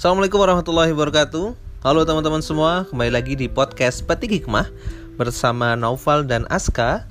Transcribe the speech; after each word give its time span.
Assalamualaikum 0.00 0.40
warahmatullahi 0.40 0.96
wabarakatuh. 0.96 1.52
Halo 1.84 2.00
teman-teman 2.08 2.40
semua, 2.40 2.88
kembali 2.88 3.12
lagi 3.12 3.36
di 3.36 3.52
podcast 3.52 4.00
Petik 4.08 4.32
Hikmah 4.32 4.72
Bersama 5.20 5.76
Naufal 5.76 6.24
dan 6.24 6.48
Aska 6.48 7.04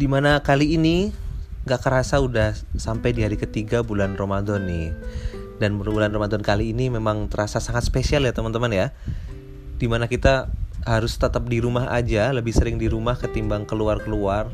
Di 0.00 0.08
mana 0.08 0.40
kali 0.40 0.80
ini 0.80 1.12
gak 1.68 1.84
kerasa 1.84 2.16
udah 2.24 2.56
sampai 2.80 3.12
di 3.12 3.28
hari 3.28 3.36
ketiga 3.36 3.84
bulan 3.84 4.16
Ramadan 4.16 4.64
nih. 4.64 4.96
Dan 5.60 5.76
bulan 5.76 6.16
Ramadan 6.16 6.40
kali 6.40 6.72
ini 6.72 6.88
memang 6.88 7.28
terasa 7.28 7.60
sangat 7.60 7.84
spesial 7.84 8.24
ya 8.24 8.32
teman-teman 8.32 8.72
ya 8.72 8.96
Di 9.76 9.84
mana 9.84 10.08
kita 10.08 10.48
harus 10.88 11.20
tetap 11.20 11.44
di 11.44 11.60
rumah 11.60 11.92
aja, 11.92 12.32
lebih 12.32 12.56
sering 12.56 12.80
di 12.80 12.88
rumah 12.88 13.20
ketimbang 13.20 13.68
keluar-keluar. 13.68 14.48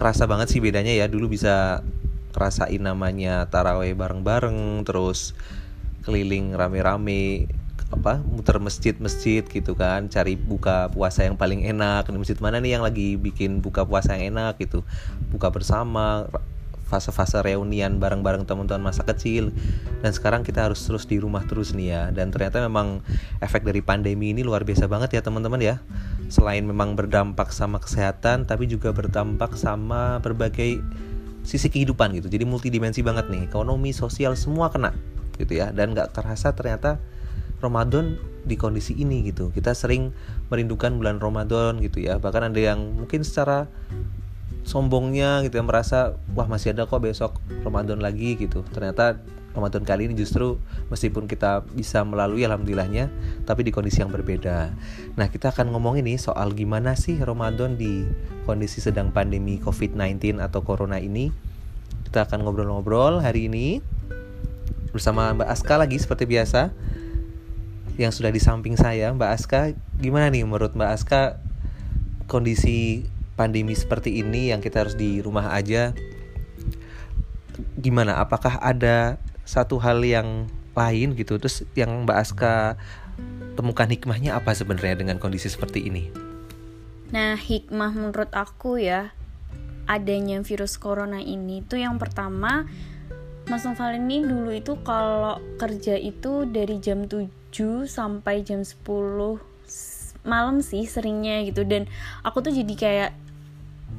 Kerasa 0.00 0.24
banget 0.24 0.48
sih 0.48 0.64
bedanya 0.64 0.96
ya, 0.96 1.04
dulu 1.12 1.28
bisa 1.28 1.84
rasain 2.38 2.80
namanya 2.80 3.50
taraweh 3.50 3.92
bareng-bareng 3.92 4.86
terus 4.86 5.34
keliling 6.06 6.56
rame-rame 6.56 7.50
apa 7.88 8.20
muter 8.20 8.60
masjid-masjid 8.60 9.40
gitu 9.48 9.72
kan 9.72 10.12
cari 10.12 10.36
buka 10.36 10.92
puasa 10.92 11.24
yang 11.24 11.40
paling 11.40 11.64
enak. 11.64 12.08
Di 12.08 12.16
masjid 12.20 12.38
mana 12.40 12.60
nih 12.60 12.76
yang 12.76 12.84
lagi 12.84 13.16
bikin 13.16 13.64
buka 13.64 13.84
puasa 13.88 14.16
yang 14.16 14.36
enak 14.36 14.60
gitu? 14.60 14.84
Buka 15.32 15.48
bersama 15.48 16.28
fase-fase 16.88 17.44
reunian 17.44 18.00
bareng-bareng 18.00 18.48
teman-teman 18.48 18.92
masa 18.92 19.04
kecil. 19.04 19.52
Dan 20.04 20.12
sekarang 20.12 20.44
kita 20.44 20.68
harus 20.68 20.80
terus 20.84 21.04
di 21.04 21.20
rumah 21.20 21.44
terus 21.48 21.72
nih 21.72 21.88
ya. 21.92 22.02
Dan 22.12 22.28
ternyata 22.28 22.60
memang 22.64 23.00
efek 23.40 23.64
dari 23.64 23.80
pandemi 23.80 24.36
ini 24.36 24.44
luar 24.44 24.64
biasa 24.68 24.84
banget 24.88 25.16
ya 25.16 25.24
teman-teman 25.24 25.60
ya. 25.60 25.80
Selain 26.28 26.64
memang 26.64 26.92
berdampak 26.92 27.52
sama 27.56 27.80
kesehatan 27.80 28.44
tapi 28.44 28.68
juga 28.68 28.92
berdampak 28.92 29.56
sama 29.56 30.20
berbagai 30.20 30.80
sisi 31.48 31.72
kehidupan 31.72 32.12
gitu. 32.20 32.28
Jadi 32.28 32.44
multidimensi 32.44 33.00
banget 33.00 33.32
nih. 33.32 33.48
Ekonomi 33.48 33.96
sosial 33.96 34.36
semua 34.36 34.68
kena 34.68 34.92
gitu 35.40 35.56
ya. 35.56 35.72
Dan 35.72 35.96
nggak 35.96 36.12
terasa 36.12 36.52
ternyata 36.52 37.00
Ramadan 37.64 38.20
di 38.44 38.60
kondisi 38.60 38.92
ini 38.92 39.24
gitu. 39.32 39.48
Kita 39.48 39.72
sering 39.72 40.12
merindukan 40.52 40.92
bulan 41.00 41.16
Ramadan 41.16 41.80
gitu 41.80 42.04
ya. 42.04 42.20
Bahkan 42.20 42.52
ada 42.52 42.60
yang 42.60 43.00
mungkin 43.00 43.24
secara 43.24 43.64
sombongnya 44.66 45.42
gitu 45.46 45.58
ya 45.58 45.64
merasa 45.64 46.16
wah 46.34 46.46
masih 46.46 46.74
ada 46.76 46.84
kok 46.84 47.00
besok 47.00 47.38
Ramadan 47.64 47.98
lagi 48.02 48.36
gitu 48.36 48.62
ternyata 48.72 49.18
Ramadan 49.58 49.82
kali 49.82 50.06
ini 50.06 50.14
justru 50.14 50.60
meskipun 50.86 51.26
kita 51.26 51.66
bisa 51.74 52.06
melalui 52.06 52.46
alhamdulillahnya 52.46 53.10
tapi 53.42 53.66
di 53.66 53.74
kondisi 53.74 54.04
yang 54.04 54.14
berbeda. 54.14 54.70
Nah, 55.18 55.26
kita 55.26 55.50
akan 55.50 55.74
ngomong 55.74 55.98
ini 55.98 56.14
soal 56.20 56.54
gimana 56.54 56.94
sih 56.94 57.18
Ramadan 57.18 57.74
di 57.74 58.06
kondisi 58.46 58.78
sedang 58.78 59.10
pandemi 59.10 59.58
COVID-19 59.58 60.38
atau 60.38 60.62
corona 60.62 61.02
ini. 61.02 61.34
Kita 62.06 62.30
akan 62.30 62.46
ngobrol-ngobrol 62.46 63.18
hari 63.18 63.50
ini 63.50 63.82
bersama 64.94 65.34
Mbak 65.34 65.48
Aska 65.50 65.74
lagi 65.74 65.98
seperti 65.98 66.24
biasa. 66.30 66.70
Yang 67.98 68.22
sudah 68.22 68.30
di 68.30 68.38
samping 68.38 68.78
saya, 68.78 69.10
Mbak 69.10 69.30
Aska, 69.34 69.74
gimana 69.98 70.30
nih 70.30 70.46
menurut 70.46 70.78
Mbak 70.78 70.90
Aska 70.94 71.42
kondisi 72.30 73.02
pandemi 73.38 73.78
seperti 73.78 74.18
ini 74.18 74.50
yang 74.50 74.58
kita 74.58 74.82
harus 74.82 74.98
di 74.98 75.22
rumah 75.22 75.54
aja 75.54 75.94
gimana? 77.78 78.18
Apakah 78.18 78.58
ada 78.58 79.22
satu 79.46 79.78
hal 79.78 80.02
yang 80.02 80.50
lain 80.74 81.14
gitu? 81.14 81.38
Terus 81.38 81.62
yang 81.78 82.02
Mbak 82.02 82.18
Aska 82.18 82.74
temukan 83.54 83.86
hikmahnya 83.86 84.34
apa 84.34 84.50
sebenarnya 84.54 84.98
dengan 84.98 85.22
kondisi 85.22 85.46
seperti 85.46 85.86
ini? 85.86 86.10
Nah, 87.14 87.38
hikmah 87.38 87.94
menurut 87.94 88.30
aku 88.34 88.82
ya 88.82 89.14
adanya 89.88 90.44
virus 90.44 90.76
corona 90.76 91.22
ini 91.22 91.64
tuh 91.64 91.80
yang 91.80 91.96
pertama 91.96 92.68
Mas 93.48 93.64
Noval 93.64 93.96
ini 93.96 94.20
dulu 94.20 94.52
itu 94.52 94.76
kalau 94.84 95.40
kerja 95.56 95.96
itu 95.96 96.44
dari 96.44 96.76
jam 96.84 97.08
7 97.08 97.24
sampai 97.88 98.44
jam 98.44 98.60
10 98.60 98.84
malam 100.28 100.60
sih 100.60 100.84
seringnya 100.84 101.40
gitu. 101.48 101.64
Dan 101.64 101.88
aku 102.20 102.44
tuh 102.44 102.52
jadi 102.52 102.74
kayak 102.76 103.10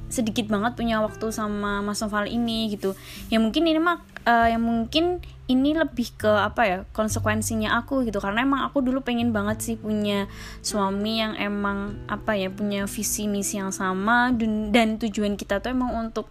sedikit 0.10 0.50
banget 0.50 0.76
punya 0.76 1.00
waktu 1.00 1.30
sama 1.30 1.80
Mas 1.86 2.02
Noval 2.02 2.28
ini 2.28 2.74
gitu. 2.74 2.98
Ya 3.30 3.38
mungkin 3.38 3.64
ini 3.70 3.80
mah 3.80 4.02
uh, 4.30 4.48
yang 4.48 4.62
mungkin 4.62 5.26
ini 5.50 5.74
lebih 5.74 6.14
ke 6.14 6.30
apa 6.30 6.62
ya 6.62 6.78
konsekuensinya 6.94 7.74
aku 7.82 8.06
gitu. 8.06 8.22
Karena 8.22 8.46
emang 8.46 8.62
aku 8.70 8.86
dulu 8.86 9.02
pengen 9.02 9.34
banget 9.34 9.58
sih 9.66 9.76
punya 9.82 10.30
suami 10.62 11.26
yang 11.26 11.34
emang 11.42 12.06
apa 12.06 12.38
ya 12.38 12.54
punya 12.54 12.86
visi 12.86 13.26
misi 13.26 13.58
yang 13.58 13.74
sama. 13.74 14.30
Dan, 14.30 14.70
dan 14.70 15.02
tujuan 15.02 15.34
kita 15.34 15.58
tuh 15.58 15.74
emang 15.74 15.98
untuk 15.98 16.30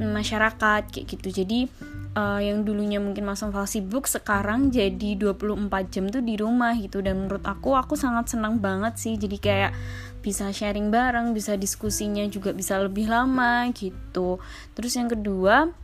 masyarakat 0.00 0.88
kayak 0.88 1.06
gitu. 1.12 1.44
Jadi 1.44 1.68
uh, 2.16 2.40
yang 2.40 2.64
dulunya 2.64 2.96
mungkin 3.04 3.28
Mas 3.28 3.44
Noval 3.44 3.68
sibuk 3.68 4.08
sekarang 4.08 4.72
jadi 4.72 5.20
24 5.20 5.92
jam 5.92 6.08
tuh 6.08 6.24
di 6.24 6.40
rumah 6.40 6.72
gitu. 6.80 7.04
Dan 7.04 7.28
menurut 7.28 7.44
aku 7.44 7.76
aku 7.76 8.00
sangat 8.00 8.32
senang 8.32 8.64
banget 8.64 8.96
sih. 8.96 9.20
Jadi 9.20 9.36
kayak 9.44 9.76
bisa 10.24 10.48
sharing 10.48 10.88
bareng 10.88 11.36
bisa 11.36 11.52
diskusinya 11.60 12.24
juga 12.32 12.56
bisa 12.56 12.80
lebih 12.80 13.12
lama 13.12 13.68
gitu. 13.76 14.40
Terus 14.72 14.96
yang 14.96 15.12
kedua 15.12 15.83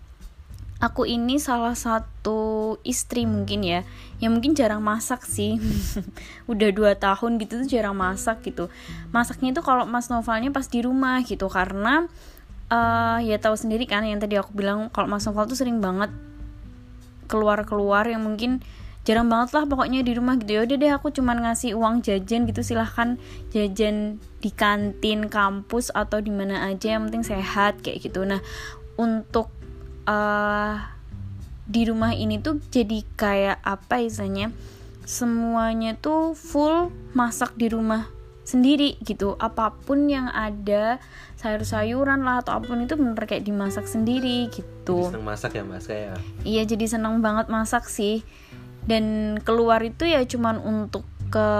aku 0.80 1.04
ini 1.04 1.36
salah 1.36 1.76
satu 1.76 2.80
istri 2.82 3.28
mungkin 3.28 3.60
ya. 3.60 3.80
Yang 4.18 4.32
mungkin 4.32 4.52
jarang 4.56 4.80
masak 4.80 5.28
sih. 5.28 5.60
Udah 6.50 6.72
dua 6.72 6.96
tahun 6.96 7.36
gitu 7.36 7.60
tuh 7.62 7.68
jarang 7.68 7.94
masak 7.94 8.40
gitu. 8.48 8.72
Masaknya 9.12 9.52
itu 9.52 9.60
kalau 9.60 9.84
mas 9.84 10.08
Novalnya 10.08 10.50
pas 10.50 10.66
di 10.66 10.80
rumah 10.80 11.20
gitu 11.22 11.46
karena 11.52 12.08
uh, 12.72 13.20
ya 13.20 13.36
tahu 13.36 13.54
sendiri 13.54 13.84
kan 13.84 14.02
yang 14.08 14.18
tadi 14.18 14.40
aku 14.40 14.56
bilang 14.56 14.88
kalau 14.88 15.06
mas 15.06 15.28
Noval 15.28 15.46
tuh 15.46 15.60
sering 15.60 15.84
banget 15.84 16.08
keluar-keluar 17.28 18.08
yang 18.08 18.24
mungkin 18.26 18.58
jarang 19.06 19.32
banget 19.32 19.56
lah 19.56 19.64
pokoknya 19.68 20.00
di 20.00 20.16
rumah 20.16 20.40
gitu. 20.40 20.56
Ya 20.56 20.64
udah 20.64 20.76
deh 20.80 20.92
aku 20.96 21.12
cuman 21.12 21.44
ngasih 21.44 21.76
uang 21.76 22.00
jajan 22.00 22.48
gitu 22.48 22.64
silahkan 22.64 23.20
jajan 23.52 24.16
di 24.40 24.48
kantin 24.48 25.28
kampus 25.28 25.92
atau 25.92 26.24
di 26.24 26.32
mana 26.32 26.72
aja 26.72 26.96
yang 26.96 27.12
penting 27.12 27.36
sehat 27.36 27.84
kayak 27.84 28.00
gitu. 28.00 28.24
Nah 28.24 28.40
untuk 28.96 29.59
uh, 30.10 30.74
di 31.70 31.86
rumah 31.86 32.10
ini 32.10 32.42
tuh 32.42 32.58
jadi 32.74 33.06
kayak 33.14 33.62
apa 33.62 34.02
istilahnya 34.02 34.50
semuanya 35.06 35.94
tuh 35.94 36.34
full 36.34 36.90
masak 37.14 37.54
di 37.54 37.70
rumah 37.70 38.10
sendiri 38.42 38.98
gitu. 39.06 39.38
Apa 39.38 39.70
pun 39.86 40.10
yang 40.10 40.26
ada 40.26 40.98
sayur-sayuran 41.38 42.26
lah 42.26 42.42
atau 42.42 42.58
apa 42.58 42.66
pun 42.66 42.82
itu 42.82 42.98
bener 42.98 43.22
kayak 43.22 43.46
dimasak 43.46 43.86
sendiri 43.86 44.50
gitu. 44.50 45.06
Jadi 45.06 45.14
seneng 45.14 45.26
masak 45.26 45.50
ya 45.54 45.62
mas 45.62 45.86
kayak 45.86 46.18
iya 46.42 46.62
jadi 46.66 46.84
seneng 46.90 47.22
banget 47.22 47.46
masak 47.46 47.86
sih. 47.86 48.26
Dan 48.80 49.38
keluar 49.46 49.78
itu 49.86 50.08
ya 50.08 50.24
cuman 50.26 50.58
untuk 50.58 51.06
ke 51.30 51.50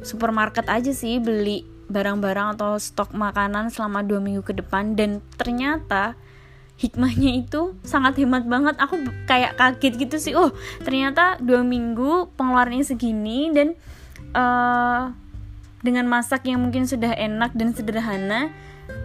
supermarket 0.00 0.64
aja 0.72 0.92
sih 0.96 1.20
beli 1.20 1.73
barang-barang 1.90 2.58
atau 2.58 2.76
stok 2.80 3.12
makanan 3.12 3.68
selama 3.72 4.04
dua 4.04 4.20
minggu 4.22 4.42
ke 4.44 4.56
depan. 4.56 4.96
Dan 4.96 5.24
ternyata 5.36 6.16
hikmahnya 6.80 7.44
itu 7.44 7.74
sangat 7.86 8.18
hemat 8.18 8.46
banget. 8.46 8.76
Aku 8.78 9.00
kayak 9.28 9.56
kaget 9.56 9.94
gitu 9.98 10.16
sih. 10.18 10.34
Oh 10.36 10.50
ternyata 10.82 11.38
dua 11.38 11.62
minggu 11.62 12.32
pengeluarannya 12.34 12.84
segini 12.86 13.52
dan 13.54 13.78
uh, 14.34 15.14
dengan 15.84 16.08
masak 16.08 16.48
yang 16.48 16.64
mungkin 16.64 16.88
sudah 16.88 17.12
enak 17.12 17.52
dan 17.52 17.76
sederhana 17.76 18.48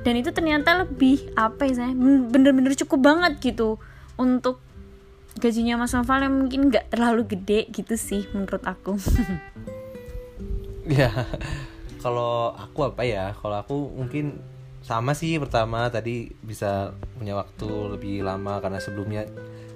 dan 0.04 0.14
itu 0.16 0.32
ternyata 0.32 0.88
lebih 0.88 1.20
apa 1.36 1.68
ya 1.68 1.84
saya 1.84 1.92
bener-bener 2.32 2.72
cukup 2.80 3.00
banget 3.04 3.34
gitu 3.44 3.76
untuk 4.16 4.64
gajinya 5.40 5.80
Mas 5.80 5.96
Noval 5.96 6.28
yang 6.28 6.36
mungkin 6.36 6.72
nggak 6.72 6.92
terlalu 6.92 7.36
gede 7.36 7.68
gitu 7.72 7.96
sih 7.96 8.28
menurut 8.36 8.64
aku. 8.64 8.96
Ya 10.90 11.14
kalau 12.00 12.56
aku 12.56 12.90
apa 12.90 13.04
ya 13.04 13.36
kalau 13.36 13.60
aku 13.60 13.78
mungkin 13.92 14.40
sama 14.80 15.12
sih 15.12 15.36
pertama 15.38 15.92
tadi 15.92 16.32
bisa 16.40 16.96
punya 17.20 17.36
waktu 17.36 17.68
lebih 18.00 18.24
lama 18.24 18.64
karena 18.64 18.80
sebelumnya 18.80 19.28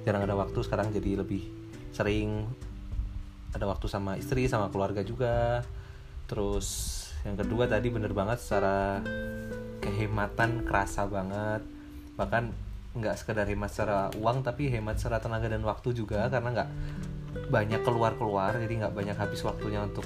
jarang 0.08 0.24
ada 0.24 0.36
waktu 0.36 0.60
sekarang 0.64 0.92
jadi 0.96 1.20
lebih 1.20 1.44
sering 1.94 2.48
ada 3.54 3.70
waktu 3.70 3.86
sama 3.86 4.18
istri 4.18 4.50
sama 4.50 4.74
keluarga 4.74 5.06
juga. 5.06 5.62
Terus 6.25 7.00
yang 7.24 7.38
kedua 7.38 7.70
tadi 7.70 7.94
bener 7.94 8.12
banget 8.12 8.42
secara 8.42 9.00
kehematan 9.80 10.66
kerasa 10.66 11.06
banget. 11.06 11.62
Bahkan 12.18 12.44
nggak 12.94 13.16
sekedar 13.18 13.46
hemat 13.50 13.70
secara 13.74 14.10
uang 14.18 14.46
tapi 14.46 14.70
hemat 14.70 15.02
secara 15.02 15.18
tenaga 15.18 15.50
dan 15.50 15.66
waktu 15.66 15.98
juga 15.98 16.30
karena 16.30 16.50
nggak 16.62 16.70
banyak 17.50 17.81
keluar 17.81 18.14
keluar 18.14 18.54
jadi 18.54 18.86
nggak 18.86 18.94
banyak 18.94 19.18
habis 19.18 19.42
waktunya 19.42 19.81
untuk 19.81 20.06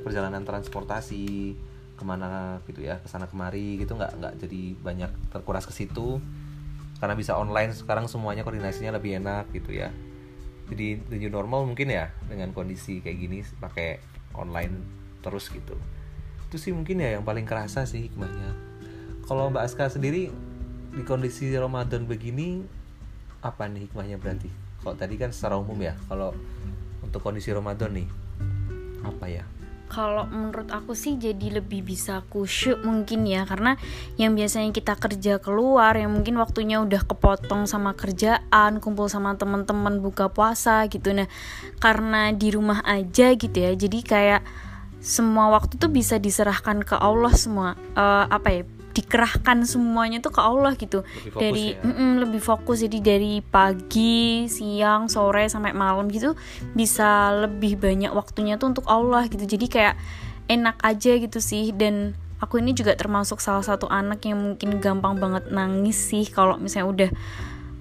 perjalanan 0.00 0.42
transportasi 0.42 1.56
ke 1.96 2.02
mana 2.08 2.64
gitu 2.64 2.80
ya 2.80 2.96
ke 2.96 3.12
sana 3.12 3.28
kemari 3.28 3.76
gitu 3.76 3.92
nggak 3.92 4.16
nggak 4.16 4.32
jadi 4.40 4.62
banyak 4.80 5.10
terkuras 5.32 5.68
ke 5.68 5.74
situ. 5.76 6.18
Karena 7.00 7.16
bisa 7.16 7.36
online 7.36 7.72
sekarang 7.72 8.08
semuanya 8.08 8.44
koordinasinya 8.44 9.00
lebih 9.00 9.20
enak 9.20 9.48
gitu 9.56 9.72
ya. 9.72 9.88
Jadi 10.68 11.02
the 11.08 11.28
normal 11.32 11.66
mungkin 11.66 11.90
ya 11.90 12.12
dengan 12.28 12.52
kondisi 12.52 13.00
kayak 13.00 13.18
gini 13.18 13.38
pakai 13.58 14.00
online 14.36 14.80
terus 15.20 15.48
gitu. 15.52 15.76
Itu 16.48 16.56
sih 16.56 16.72
mungkin 16.72 17.00
ya 17.00 17.18
yang 17.18 17.24
paling 17.24 17.48
kerasa 17.48 17.88
sih 17.88 18.08
hikmahnya. 18.08 18.52
Kalau 19.24 19.48
Mbak 19.52 19.64
Aska 19.64 19.86
sendiri 19.92 20.32
di 20.90 21.02
kondisi 21.06 21.50
Ramadan 21.54 22.04
begini 22.04 22.64
apa 23.40 23.68
nih 23.70 23.88
hikmahnya 23.88 24.16
berarti? 24.20 24.50
Kalau 24.80 24.94
tadi 24.96 25.14
kan 25.20 25.32
secara 25.32 25.60
umum 25.60 25.76
ya 25.80 25.96
kalau 26.08 26.32
untuk 27.04 27.20
kondisi 27.20 27.52
Ramadan 27.52 27.96
nih 27.96 28.08
apa 29.00 29.26
ya 29.28 29.44
kalau 29.90 30.24
menurut 30.30 30.70
aku 30.70 30.94
sih 30.94 31.18
jadi 31.18 31.58
lebih 31.58 31.82
bisa 31.82 32.22
kusyuk 32.30 32.86
mungkin 32.86 33.26
ya 33.26 33.42
karena 33.42 33.74
yang 34.14 34.38
biasanya 34.38 34.70
kita 34.70 34.94
kerja 34.94 35.42
keluar 35.42 35.98
yang 35.98 36.14
mungkin 36.14 36.38
waktunya 36.38 36.78
udah 36.78 37.02
kepotong 37.02 37.66
sama 37.66 37.98
kerjaan 37.98 38.78
kumpul 38.78 39.10
sama 39.10 39.34
teman-teman 39.34 39.98
buka 39.98 40.30
puasa 40.30 40.86
gitu. 40.86 41.10
Nah 41.10 41.26
karena 41.82 42.30
di 42.30 42.54
rumah 42.54 42.86
aja 42.86 43.34
gitu 43.34 43.58
ya 43.58 43.74
jadi 43.74 43.98
kayak 44.00 44.42
semua 45.02 45.50
waktu 45.50 45.74
tuh 45.74 45.90
bisa 45.90 46.22
diserahkan 46.22 46.86
ke 46.86 46.94
Allah 46.94 47.34
semua. 47.34 47.74
Uh, 47.98 48.30
apa 48.30 48.48
ya 48.54 48.62
dikerahkan 48.90 49.62
semuanya 49.62 50.18
tuh 50.18 50.34
ke 50.34 50.40
Allah 50.42 50.74
gitu. 50.74 51.02
Lebih 51.02 51.30
fokus 51.30 51.40
dari 51.42 51.66
ya. 51.72 51.82
mm-mm, 51.82 52.10
lebih 52.26 52.40
fokus. 52.42 52.78
Jadi 52.82 52.98
dari 52.98 53.32
pagi 53.40 54.46
siang 54.50 55.06
sore 55.06 55.46
sampai 55.46 55.72
malam 55.72 56.10
gitu 56.10 56.34
bisa 56.74 57.30
lebih 57.46 57.78
banyak 57.78 58.10
waktunya 58.10 58.58
tuh 58.58 58.74
untuk 58.74 58.86
Allah 58.90 59.26
gitu. 59.30 59.46
Jadi 59.46 59.66
kayak 59.70 59.94
enak 60.50 60.76
aja 60.82 61.12
gitu 61.16 61.38
sih. 61.38 61.70
Dan 61.70 62.18
aku 62.42 62.58
ini 62.58 62.74
juga 62.74 62.96
termasuk 62.98 63.38
salah 63.38 63.62
satu 63.62 63.86
anak 63.86 64.26
yang 64.26 64.40
mungkin 64.40 64.82
gampang 64.82 65.20
banget 65.20 65.48
nangis 65.52 65.96
sih 65.96 66.26
kalau 66.26 66.58
misalnya 66.58 66.88
udah 66.88 67.10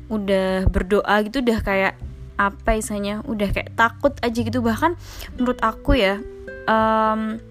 udah 0.09 0.49
berdoa 0.69 1.15
gitu 1.21 1.45
udah 1.45 1.61
kayak 1.61 1.93
apa 2.39 2.79
isanya 2.81 3.21
udah 3.27 3.49
kayak 3.51 3.73
takut 3.75 4.13
aja 4.21 4.39
gitu. 4.39 4.61
Bahkan 4.61 4.95
menurut 5.35 5.59
aku 5.59 5.97
ya 5.97 6.21
em, 6.69 7.41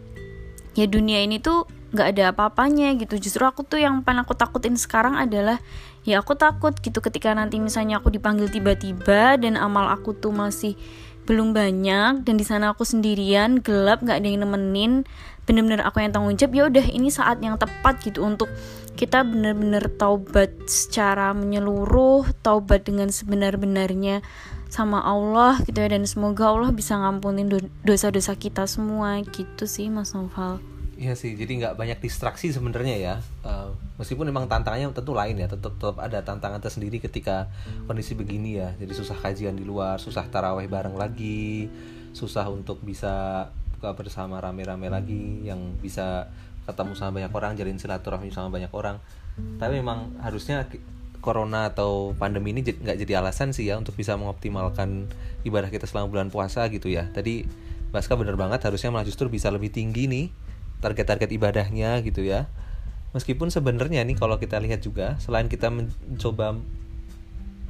ya 0.79 0.87
dunia 0.87 1.27
ini 1.27 1.43
tuh 1.43 1.67
nggak 1.89 2.07
ada 2.17 2.25
apa-apanya 2.37 2.93
gitu 3.01 3.17
justru 3.17 3.49
aku 3.49 3.65
tuh 3.65 3.81
yang 3.81 4.05
paling 4.05 4.21
aku 4.21 4.37
takutin 4.37 4.77
sekarang 4.77 5.17
adalah 5.17 5.57
ya 6.05 6.21
aku 6.21 6.37
takut 6.37 6.77
gitu 6.77 7.01
ketika 7.01 7.33
nanti 7.33 7.57
misalnya 7.57 8.01
aku 8.01 8.13
dipanggil 8.13 8.53
tiba-tiba 8.53 9.41
dan 9.41 9.57
amal 9.57 9.89
aku 9.89 10.13
tuh 10.13 10.33
masih 10.33 10.77
belum 11.29 11.53
banyak 11.53 12.25
dan 12.25 12.35
di 12.41 12.45
sana 12.45 12.73
aku 12.73 12.89
sendirian 12.89 13.61
gelap 13.61 14.01
nggak 14.01 14.17
ada 14.21 14.29
yang 14.29 14.49
nemenin 14.49 15.05
bener-bener 15.45 15.81
aku 15.85 16.01
yang 16.05 16.13
tanggung 16.13 16.37
jawab 16.37 16.53
ya 16.57 16.63
udah 16.69 16.87
ini 16.89 17.09
saat 17.09 17.41
yang 17.41 17.57
tepat 17.57 18.01
gitu 18.05 18.25
untuk 18.25 18.49
kita 18.97 19.25
bener-bener 19.25 19.89
taubat 19.97 20.53
secara 20.69 21.33
menyeluruh 21.37 22.29
taubat 22.45 22.85
dengan 22.85 23.09
sebenar-benarnya 23.09 24.21
sama 24.69 25.01
Allah 25.01 25.61
gitu 25.65 25.81
ya 25.81 25.89
dan 25.89 26.05
semoga 26.05 26.53
Allah 26.53 26.73
bisa 26.73 26.97
ngampunin 27.01 27.49
do- 27.49 27.73
dosa-dosa 27.85 28.37
kita 28.37 28.69
semua 28.69 29.21
gitu 29.25 29.65
sih 29.65 29.89
Mas 29.89 30.13
Noval. 30.13 30.61
Iya 30.99 31.15
sih, 31.15 31.39
jadi 31.39 31.63
nggak 31.63 31.75
banyak 31.79 32.03
distraksi 32.03 32.51
sebenarnya 32.51 32.97
ya. 32.99 33.15
Eh, 33.47 33.71
meskipun 34.03 34.27
memang 34.27 34.51
tantangannya 34.51 34.91
tentu 34.91 35.15
lain 35.15 35.39
ya, 35.39 35.47
tetap 35.47 35.79
tetap 35.79 35.95
ada 36.03 36.27
tantangan 36.27 36.59
tersendiri 36.59 36.99
ketika 36.99 37.47
kondisi 37.87 38.19
begini 38.19 38.59
ya. 38.59 38.75
Jadi 38.75 38.99
susah 38.99 39.15
kajian 39.15 39.55
di 39.55 39.63
luar, 39.63 40.03
susah 40.03 40.27
taraweh 40.27 40.67
bareng 40.67 40.99
lagi, 40.99 41.71
susah 42.11 42.51
untuk 42.51 42.83
bisa 42.83 43.47
buka 43.79 43.95
bersama 43.95 44.43
rame-rame 44.43 44.91
lagi, 44.91 45.47
yang 45.47 45.79
bisa 45.79 46.35
ketemu 46.67 46.99
sama 46.99 47.23
banyak 47.23 47.31
orang, 47.31 47.53
jalin 47.55 47.79
silaturahmi 47.79 48.35
sama 48.35 48.51
banyak 48.51 48.73
orang. 48.75 48.99
Tapi 49.39 49.79
memang 49.79 50.19
harusnya 50.19 50.67
corona 51.23 51.71
atau 51.71 52.11
pandemi 52.19 52.51
ini 52.51 52.67
nggak 52.67 52.99
jadi 53.07 53.23
alasan 53.23 53.55
sih 53.55 53.71
ya 53.71 53.79
untuk 53.79 53.95
bisa 53.95 54.19
mengoptimalkan 54.19 55.07
ibadah 55.47 55.71
kita 55.71 55.87
selama 55.87 56.11
bulan 56.11 56.29
puasa 56.35 56.67
gitu 56.75 56.91
ya. 56.91 57.07
Tadi 57.15 57.47
Baska 57.89 58.19
bener 58.19 58.35
banget 58.35 58.67
harusnya 58.67 58.91
malah 58.91 59.07
justru 59.07 59.31
bisa 59.33 59.49
lebih 59.49 59.73
tinggi 59.73 60.11
nih 60.11 60.27
target-target 60.81 61.31
ibadahnya 61.35 62.01
gitu 62.03 62.23
ya. 62.25 62.51
Meskipun 63.17 63.49
sebenarnya 63.49 64.05
nih 64.05 64.17
kalau 64.21 64.37
kita 64.37 64.61
lihat 64.61 64.85
juga 64.85 65.17
selain 65.19 65.49
kita 65.49 65.73
mencoba 65.73 66.59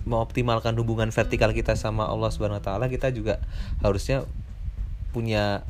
mengoptimalkan 0.08 0.72
hubungan 0.80 1.12
vertikal 1.12 1.52
kita 1.52 1.76
sama 1.76 2.08
Allah 2.08 2.32
Subhanahu 2.32 2.58
wa 2.58 2.64
taala, 2.64 2.86
kita 2.88 3.12
juga 3.12 3.38
harusnya 3.84 4.24
punya 5.12 5.62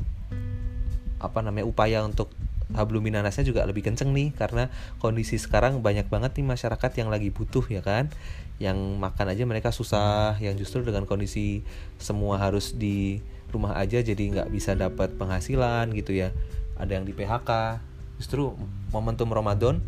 apa 1.19 1.39
namanya 1.43 1.67
upaya 1.67 1.99
untuk 2.07 2.31
hablum 2.73 3.01
minanasnya 3.01 3.43
juga 3.43 3.65
lebih 3.65 3.81
kenceng 3.81 4.13
nih 4.13 4.29
karena 4.37 4.69
kondisi 5.01 5.41
sekarang 5.41 5.81
banyak 5.81 6.05
banget 6.05 6.37
nih 6.37 6.45
masyarakat 6.45 6.91
yang 7.01 7.09
lagi 7.09 7.33
butuh 7.33 7.65
ya 7.65 7.81
kan 7.81 8.13
yang 8.61 8.77
makan 9.01 9.33
aja 9.33 9.43
mereka 9.49 9.73
susah 9.73 10.37
yang 10.37 10.53
justru 10.53 10.85
dengan 10.85 11.09
kondisi 11.09 11.65
semua 11.97 12.37
harus 12.37 12.77
di 12.77 13.25
rumah 13.49 13.73
aja 13.73 14.05
jadi 14.05 14.21
nggak 14.21 14.49
bisa 14.53 14.77
dapat 14.77 15.17
penghasilan 15.17 15.89
gitu 15.97 16.13
ya 16.13 16.29
ada 16.79 16.91
yang 16.95 17.03
di 17.03 17.11
PHK 17.11 17.79
justru 18.19 18.55
momentum 18.91 19.27
Ramadan 19.31 19.79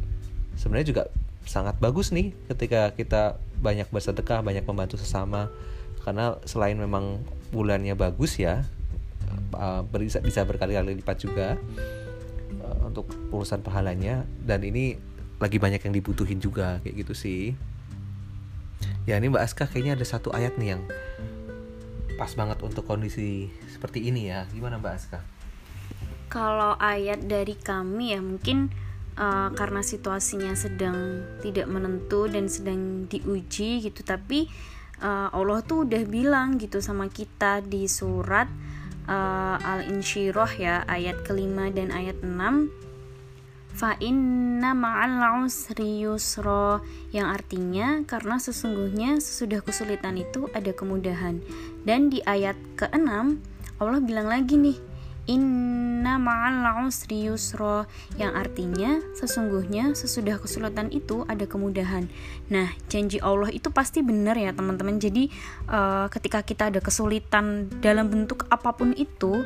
sebenarnya 0.60 0.88
juga 0.88 1.04
sangat 1.48 1.80
bagus 1.82 2.14
nih 2.14 2.32
ketika 2.52 2.94
kita 2.94 3.42
banyak 3.60 3.90
bersedekah 3.90 4.44
banyak 4.44 4.66
membantu 4.68 5.00
sesama. 5.00 5.50
Karena 6.02 6.38
selain 6.50 6.82
memang 6.82 7.22
bulannya 7.54 7.94
bagus 7.94 8.42
ya 8.42 8.66
uh, 9.54 9.86
bisa 9.86 10.18
bisa 10.20 10.42
berkali-kali 10.42 10.98
lipat 10.98 11.18
juga 11.22 11.48
uh, 12.66 12.90
untuk 12.90 13.10
urusan 13.30 13.62
pahalanya. 13.62 14.26
Dan 14.42 14.66
ini 14.66 14.98
lagi 15.38 15.58
banyak 15.58 15.82
yang 15.82 15.94
dibutuhin 15.94 16.42
juga 16.42 16.82
kayak 16.82 17.06
gitu 17.06 17.14
sih. 17.14 17.54
Ya 19.06 19.18
ini 19.18 19.30
Mbak 19.30 19.46
Aska 19.46 19.66
kayaknya 19.70 19.98
ada 19.98 20.06
satu 20.06 20.30
ayat 20.34 20.58
nih 20.58 20.78
yang 20.78 20.82
pas 22.18 22.30
banget 22.38 22.62
untuk 22.62 22.86
kondisi 22.86 23.50
seperti 23.70 24.10
ini 24.10 24.30
ya. 24.30 24.46
Gimana 24.54 24.82
Mbak 24.82 24.94
Aska 24.94 25.22
Kalau 26.32 26.80
ayat 26.80 27.28
dari 27.28 27.60
kami 27.60 28.16
ya 28.16 28.24
mungkin 28.24 28.72
uh, 29.20 29.52
karena 29.52 29.84
situasinya 29.84 30.56
sedang 30.56 31.28
tidak 31.44 31.68
menentu 31.68 32.32
dan 32.32 32.48
sedang 32.48 33.04
diuji 33.12 33.84
gitu 33.84 34.00
tapi 34.08 34.48
uh, 35.04 35.28
Allah 35.36 35.60
tuh 35.66 35.84
udah 35.84 36.04
bilang 36.08 36.56
gitu 36.56 36.80
sama 36.80 37.12
kita 37.12 37.60
di 37.60 37.84
surat 37.92 38.48
uh, 39.12 39.58
Al-Insyirah 39.60 40.52
ya 40.56 40.76
ayat 40.88 41.28
kelima 41.28 41.68
dan 41.68 41.92
ayat 41.92 42.16
6 42.24 42.80
fa 43.72 43.96
inna 44.04 44.76
ma'al 44.76 45.48
usri 45.48 46.04
yusra 46.04 46.84
yang 47.16 47.32
artinya 47.32 48.04
karena 48.04 48.36
sesungguhnya 48.36 49.24
sesudah 49.24 49.64
kesulitan 49.64 50.20
itu 50.20 50.52
ada 50.52 50.76
kemudahan. 50.76 51.40
Dan 51.88 52.12
di 52.12 52.20
ayat 52.28 52.60
ke-6 52.76 53.40
Allah 53.80 54.00
bilang 54.04 54.28
lagi 54.28 54.60
nih 54.60 54.91
Inna 55.32 56.20
ma'al 56.20 56.84
usri 56.84 57.32
yusra 57.32 57.88
yang 58.20 58.36
artinya 58.36 59.00
sesungguhnya 59.16 59.96
sesudah 59.96 60.36
kesulitan 60.44 60.92
itu 60.92 61.24
ada 61.32 61.48
kemudahan. 61.48 62.12
Nah, 62.52 62.76
janji 62.92 63.24
Allah 63.24 63.48
itu 63.48 63.72
pasti 63.72 64.04
benar 64.04 64.36
ya, 64.36 64.52
teman-teman. 64.52 65.00
Jadi, 65.00 65.32
uh, 65.72 66.12
ketika 66.12 66.44
kita 66.44 66.68
ada 66.68 66.84
kesulitan 66.84 67.72
dalam 67.80 68.12
bentuk 68.12 68.44
apa 68.52 68.76
pun 68.76 68.92
itu, 68.92 69.40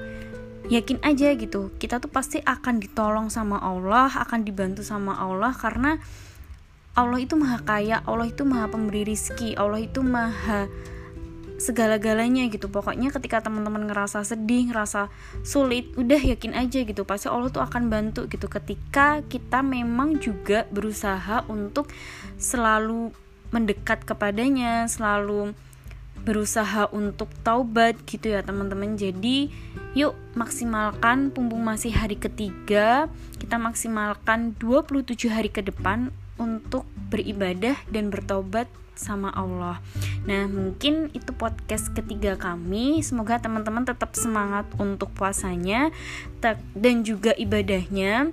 yakin 0.74 1.06
aja 1.06 1.38
gitu. 1.38 1.70
Kita 1.77 2.01
tuh 2.01 2.10
pasti 2.10 2.42
akan 2.42 2.82
ditolong 2.82 3.27
sama 3.30 3.62
Allah, 3.62 4.10
akan 4.10 4.42
dibantu 4.42 4.82
sama 4.82 5.13
Allah 5.22 5.54
karena 5.54 6.01
Allah 6.96 7.20
itu 7.20 7.36
maha 7.36 7.60
kaya, 7.62 8.00
Allah 8.08 8.32
itu 8.32 8.48
maha 8.48 8.72
pemberi 8.72 9.04
rizki, 9.04 9.54
Allah 9.60 9.84
itu 9.84 10.00
maha 10.00 10.72
segala-galanya 11.56 12.48
gitu. 12.52 12.68
Pokoknya 12.68 13.12
ketika 13.12 13.40
teman-teman 13.44 13.88
ngerasa 13.88 14.24
sedih 14.28 14.72
ngerasa 14.72 15.08
sulit 15.42 15.92
udah 15.96 16.20
yakin 16.20 16.56
aja 16.56 16.84
gitu 16.84 17.08
pasti 17.08 17.32
Allah 17.32 17.52
tuh 17.52 17.64
akan 17.64 17.88
bantu 17.88 18.28
gitu. 18.28 18.48
Ketika 18.52 19.24
kita 19.28 19.64
memang 19.64 20.20
juga 20.20 20.68
berusaha 20.72 21.48
untuk 21.48 21.92
selalu 22.36 23.12
mendekat 23.54 24.04
kepadanya 24.04 24.90
selalu 24.90 25.56
berusaha 26.26 26.90
untuk 26.90 27.30
taubat 27.46 27.96
gitu 28.10 28.34
ya 28.34 28.42
teman-teman. 28.42 28.98
Jadi 28.98 29.54
yuk 29.94 30.18
maksimalkan 30.34 31.32
pumpung 31.32 31.64
masih 31.64 31.94
hari 31.96 32.18
ketiga 32.20 33.08
kita 33.38 33.56
maksimalkan 33.62 34.58
27 34.58 35.30
hari 35.30 35.54
ke 35.54 35.62
depan 35.62 36.10
untuk 36.39 36.84
beribadah 37.10 37.75
dan 37.89 38.12
bertobat 38.12 38.68
sama 38.96 39.27
Allah. 39.36 39.84
Nah, 40.24 40.48
mungkin 40.48 41.12
itu 41.12 41.36
podcast 41.36 41.92
ketiga 41.92 42.39
kami. 42.39 43.04
Semoga 43.04 43.44
teman-teman 43.44 43.84
tetap 43.84 44.15
semangat 44.15 44.63
untuk 44.80 45.12
puasanya 45.12 45.92
dan 46.74 47.04
juga 47.04 47.36
ibadahnya 47.36 48.32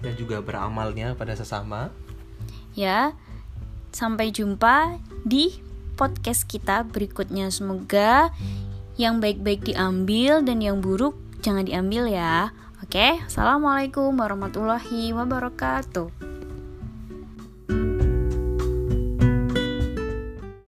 dan 0.00 0.12
juga 0.16 0.40
beramalnya 0.40 1.12
pada 1.14 1.36
sesama. 1.36 1.92
Ya. 2.74 3.14
Sampai 3.90 4.30
jumpa 4.30 5.02
di 5.26 5.60
podcast 5.98 6.48
kita 6.48 6.86
berikutnya. 6.88 7.52
Semoga 7.52 8.32
yang 8.96 9.18
baik-baik 9.18 9.66
diambil 9.66 10.40
dan 10.44 10.62
yang 10.64 10.80
buruk 10.80 11.16
jangan 11.44 11.66
diambil 11.66 12.08
ya. 12.08 12.54
Oke, 12.80 13.20
assalamualaikum 13.26 14.16
warahmatullahi 14.16 15.12
wabarakatuh. 15.12 16.29